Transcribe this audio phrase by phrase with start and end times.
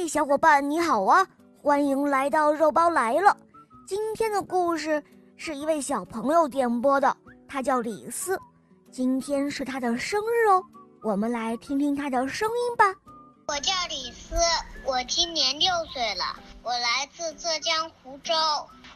[0.00, 1.26] 嗨，小伙伴你好啊！
[1.60, 3.36] 欢迎来到肉包来了。
[3.84, 5.02] 今天的故事
[5.36, 7.16] 是一位小朋友点播的，
[7.48, 8.38] 他叫李斯。
[8.92, 10.64] 今天是他的生日哦，
[11.02, 12.84] 我们来听听他的声音吧。
[13.48, 14.36] 我叫李斯，
[14.84, 16.24] 我今年六岁了，
[16.62, 18.32] 我来自浙江湖州。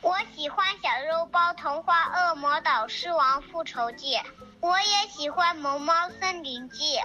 [0.00, 4.14] 我喜欢小肉包童话《恶魔岛狮王复仇记》，
[4.60, 6.96] 我也喜欢《萌猫森林记》。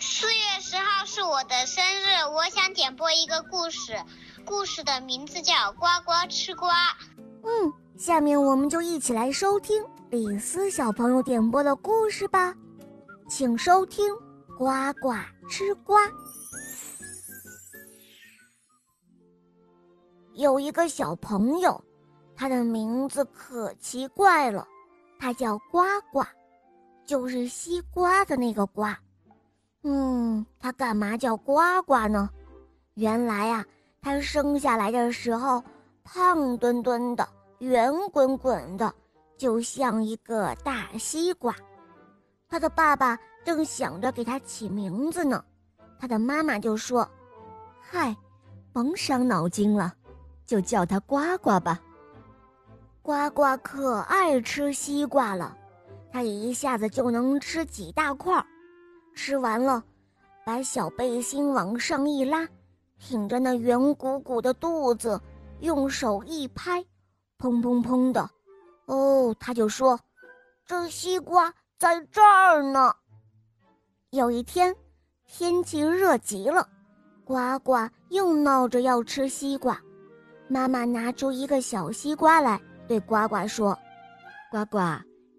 [0.00, 4.00] 四月十号是我的生日，我想点播一个故事，
[4.44, 6.70] 故事的名字叫《呱呱吃瓜》。
[7.42, 12.54] 嗯，下面我们就一起来收听李斯小朋友点播的故事吧，
[13.28, 14.12] 请收听
[14.56, 14.66] 《呱
[15.00, 15.12] 呱
[15.48, 16.00] 吃瓜》。
[20.34, 21.82] 有一个小朋友。
[22.40, 24.64] 他的名字可奇怪了，
[25.18, 26.22] 他叫呱呱，
[27.04, 28.96] 就是西瓜的那个瓜。
[29.82, 32.28] 嗯，他干嘛叫呱呱呢？
[32.94, 33.64] 原来啊，
[34.02, 35.62] 他生下来的时候
[36.02, 37.26] 胖墩墩的、
[37.58, 38.92] 圆滚滚的，
[39.36, 41.54] 就像一个大西瓜。
[42.48, 45.44] 他的爸爸正想着给他起名字呢，
[46.00, 47.08] 他的妈妈就说
[47.80, 48.16] ：“嗨，
[48.72, 49.94] 甭伤脑筋了，
[50.44, 51.80] 就叫他呱呱吧。”
[53.00, 55.56] 呱呱可爱吃西瓜了，
[56.12, 58.44] 它一下子就能吃几大块
[59.18, 59.82] 吃完了，
[60.44, 62.48] 把小背心往上一拉，
[63.00, 65.20] 挺着那圆鼓鼓的肚子，
[65.58, 66.80] 用手一拍，
[67.36, 68.30] 砰砰砰的，
[68.86, 69.98] 哦，他就说
[70.64, 72.94] ：“这西瓜在这儿呢。”
[74.10, 74.72] 有一天，
[75.26, 76.68] 天气热极了，
[77.24, 77.72] 呱呱
[78.10, 79.82] 又闹着要吃西瓜，
[80.46, 82.58] 妈妈拿出一个小西瓜来。
[82.86, 83.76] 对呱呱说
[84.48, 84.78] ：“呱呱，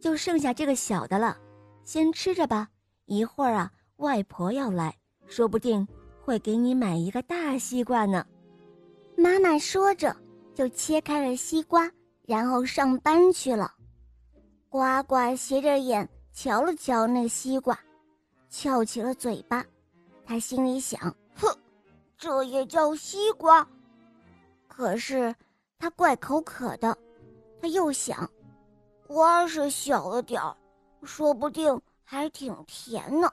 [0.01, 1.37] 就剩下这个小的了，
[1.85, 2.67] 先吃着吧。
[3.09, 5.85] 一会儿啊，外婆要来，说不定
[6.23, 8.23] 会给你买一个大西瓜呢。”
[9.17, 10.15] 妈妈说着，
[10.53, 11.91] 就切开了西瓜，
[12.27, 13.73] 然后上班去了。
[14.69, 17.77] 呱呱斜着眼瞧了瞧那西瓜，
[18.47, 19.65] 翘起了嘴巴。
[20.23, 21.01] 他心里想
[21.35, 21.51] ：“哼，
[22.15, 23.67] 这也叫西瓜？”
[24.69, 25.35] 可是
[25.79, 26.95] 他怪口渴的。
[27.59, 28.29] 他又想，
[29.07, 30.55] 瓜是小了点儿，
[31.03, 31.81] 说不定
[32.11, 33.31] 还挺甜呢。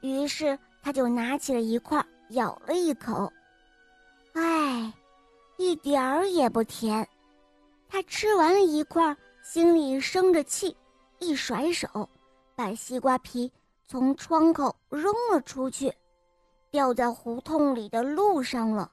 [0.00, 3.32] 于是他就拿起了一块，咬了一口，
[4.32, 4.92] 哎，
[5.56, 7.08] 一点儿也不甜。
[7.88, 10.76] 他吃完了一块，心里生着气，
[11.20, 12.08] 一甩手，
[12.56, 13.52] 把西瓜皮
[13.86, 15.94] 从窗口扔了出去，
[16.72, 18.90] 掉在胡同里的路上了。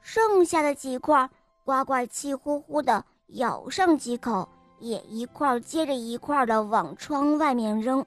[0.00, 1.30] 剩下的几块，
[1.64, 3.04] 呱呱气呼呼的。
[3.34, 4.48] 咬上几口，
[4.80, 8.04] 也一块接着一块的往窗外面扔。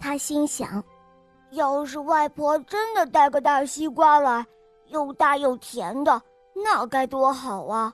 [0.00, 0.82] 他心想：
[1.50, 4.46] 要是外婆真的带个大西瓜来，
[4.86, 6.22] 又大又甜的，
[6.54, 7.92] 那该多好啊！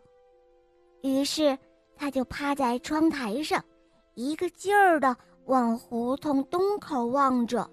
[1.03, 1.59] 于是
[1.97, 3.63] 他就趴在窗台上，
[4.15, 5.17] 一个劲儿的
[5.47, 7.69] 往胡同东口望着。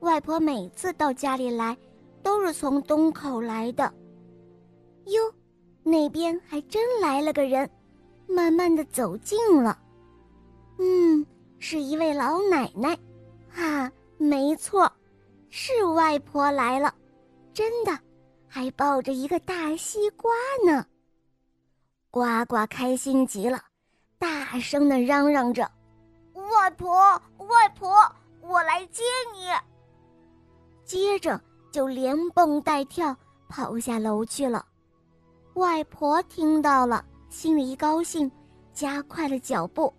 [0.00, 1.76] 外婆每次到家里来，
[2.22, 3.92] 都是从东口来的。
[5.06, 5.20] 哟。
[5.88, 7.70] 那边还真来了个人，
[8.26, 9.78] 慢慢的走近了。
[10.78, 11.24] 嗯，
[11.58, 12.98] 是一位老奶奶，
[13.54, 14.90] 啊，没错，
[15.48, 16.94] 是外婆来了，
[17.54, 17.98] 真的，
[18.46, 20.30] 还抱着一个大西瓜
[20.66, 20.86] 呢。
[22.10, 23.62] 呱呱开心极了，
[24.18, 25.70] 大声的嚷嚷着
[26.34, 26.94] ：“外婆，
[27.38, 27.94] 外婆，
[28.40, 29.02] 我来接
[29.34, 29.48] 你！”
[30.84, 33.14] 接着就连蹦带跳
[33.48, 34.64] 跑下楼去了。
[35.54, 38.30] 外婆听到了，心里一高兴，
[38.72, 39.92] 加快了脚步，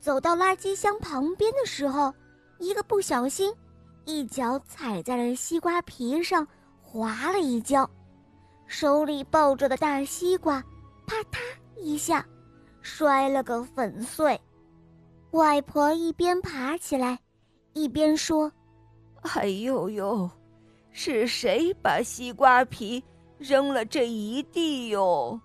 [0.00, 2.12] 走到垃圾箱旁边的时候，
[2.58, 3.52] 一个不小心，
[4.04, 6.46] 一脚踩在了西瓜皮上，
[6.80, 7.88] 滑了一跤，
[8.66, 10.62] 手里抱着的大西瓜，
[11.06, 11.38] 啪嗒
[11.76, 12.26] 一下，
[12.80, 14.40] 摔了个粉碎。
[15.32, 17.18] 外婆一边爬起来，
[17.72, 18.50] 一边说
[19.34, 20.30] ：“哎呦呦，
[20.90, 23.02] 是谁把西瓜皮？”
[23.38, 25.40] 扔了这一地哟！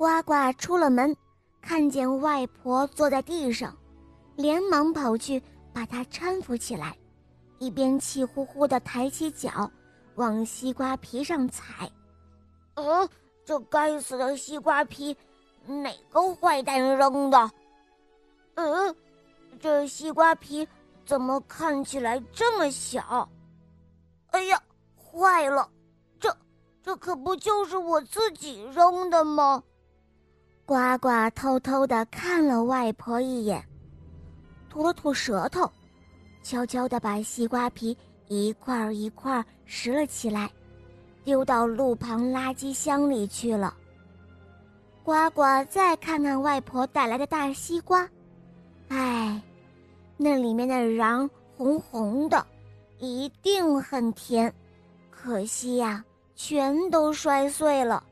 [0.00, 1.14] 呱呱出了门，
[1.60, 3.76] 看见外婆坐在地上，
[4.34, 5.42] 连忙跑去
[5.74, 6.96] 把她搀扶起来，
[7.58, 9.70] 一边气呼呼地抬起脚
[10.14, 11.92] 往西瓜皮上踩。
[12.76, 13.06] 呃，
[13.44, 15.14] 这该死的西瓜皮，
[15.66, 17.50] 哪个坏蛋扔的？
[18.54, 18.96] 嗯，
[19.60, 20.66] 这西瓜皮
[21.04, 23.28] 怎么看起来这么小？
[24.30, 24.62] 哎呀，
[24.96, 25.68] 坏了！
[26.18, 26.34] 这
[26.82, 29.62] 这可不就是我自己扔的吗？
[30.70, 33.60] 呱呱偷偷的看了外婆一眼，
[34.68, 35.68] 吐了吐舌头，
[36.44, 37.96] 悄悄的把西瓜皮
[38.28, 40.48] 一块一块拾了起来，
[41.24, 43.74] 丢到路旁垃圾箱里去了。
[45.02, 48.08] 呱呱再看看外婆带来的大西瓜，
[48.90, 49.42] 唉，
[50.16, 52.46] 那里面的瓤红红的，
[53.00, 54.54] 一定很甜，
[55.10, 56.04] 可惜呀，
[56.36, 58.04] 全都摔碎了，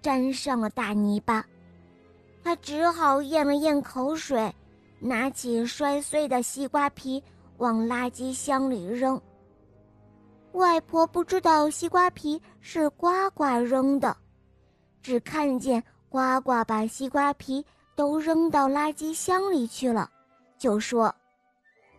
[0.00, 1.44] 沾上了大泥巴。
[2.48, 4.50] 他只好咽了咽口水，
[5.00, 7.22] 拿起摔碎的西瓜皮
[7.58, 9.20] 往垃圾箱里扔。
[10.52, 14.16] 外婆不知道西瓜皮是呱呱扔的，
[15.02, 17.62] 只看见呱呱把西瓜皮
[17.94, 20.10] 都扔到垃圾箱里去了，
[20.56, 21.14] 就说：“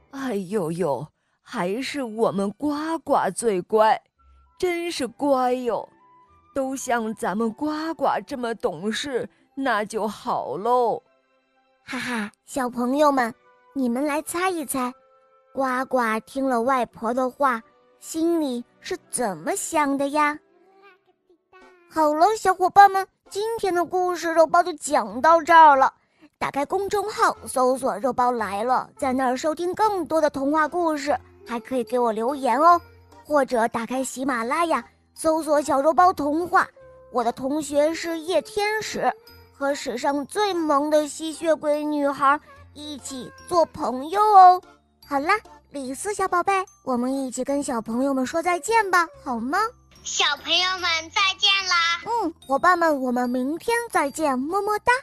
[0.09, 1.07] 哎呦呦，
[1.43, 4.01] 还是我们呱呱最乖，
[4.57, 5.87] 真是乖哟！
[6.55, 9.29] 都像咱们呱呱这么懂事。”
[9.61, 11.03] 那就好喽，
[11.83, 12.31] 哈哈！
[12.45, 13.35] 小朋友们，
[13.73, 14.93] 你们来猜一猜，
[15.53, 17.61] 呱呱听了外婆的话，
[17.99, 20.39] 心里是怎么想的呀？
[21.91, 25.93] 好了，小伙伴们，今天的故事肉包就讲到这儿了。
[26.37, 32.79] 打开公众号搜索“肉包来了”，在那儿收听更多的童话故事，还可以给我留言哦。
[33.25, 34.81] 或者打开喜马拉雅
[35.13, 36.65] 搜索“小肉包童话”，
[37.11, 39.13] 我的同学是夜天使。
[39.59, 42.39] 和史上最萌的吸血鬼女孩
[42.73, 44.61] 一起做朋友哦！
[45.05, 45.33] 好啦，
[45.71, 46.53] 李斯小宝贝，
[46.85, 49.59] 我们一起跟小朋友们说再见吧，好吗？
[50.01, 51.75] 小朋友们再见啦！
[52.05, 54.93] 嗯，伙伴们，我们明天再见，么么哒。